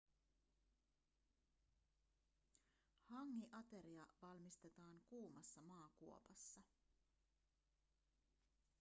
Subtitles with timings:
[3.09, 6.61] hangi-ateria valmistetaan kuumassa maakuopassa